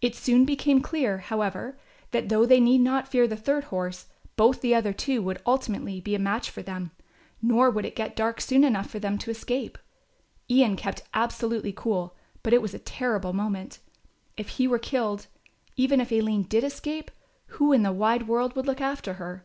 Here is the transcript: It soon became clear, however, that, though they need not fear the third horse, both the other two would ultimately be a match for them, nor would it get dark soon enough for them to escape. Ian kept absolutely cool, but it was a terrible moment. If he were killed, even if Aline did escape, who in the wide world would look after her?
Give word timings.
It 0.00 0.14
soon 0.14 0.46
became 0.46 0.80
clear, 0.80 1.18
however, 1.18 1.76
that, 2.12 2.30
though 2.30 2.46
they 2.46 2.60
need 2.60 2.80
not 2.80 3.06
fear 3.08 3.28
the 3.28 3.36
third 3.36 3.64
horse, 3.64 4.06
both 4.36 4.62
the 4.62 4.74
other 4.74 4.94
two 4.94 5.20
would 5.20 5.42
ultimately 5.44 6.00
be 6.00 6.14
a 6.14 6.18
match 6.18 6.48
for 6.48 6.62
them, 6.62 6.92
nor 7.42 7.68
would 7.68 7.84
it 7.84 7.94
get 7.94 8.16
dark 8.16 8.40
soon 8.40 8.64
enough 8.64 8.88
for 8.88 8.98
them 8.98 9.18
to 9.18 9.30
escape. 9.30 9.76
Ian 10.48 10.76
kept 10.76 11.02
absolutely 11.12 11.72
cool, 11.74 12.16
but 12.42 12.54
it 12.54 12.62
was 12.62 12.72
a 12.72 12.78
terrible 12.78 13.34
moment. 13.34 13.80
If 14.38 14.48
he 14.56 14.66
were 14.66 14.78
killed, 14.78 15.26
even 15.76 16.00
if 16.00 16.10
Aline 16.10 16.44
did 16.44 16.64
escape, 16.64 17.10
who 17.48 17.70
in 17.74 17.82
the 17.82 17.92
wide 17.92 18.26
world 18.26 18.56
would 18.56 18.66
look 18.66 18.80
after 18.80 19.12
her? 19.20 19.42